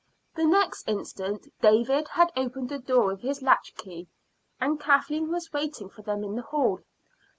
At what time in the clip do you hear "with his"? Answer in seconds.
3.05-3.43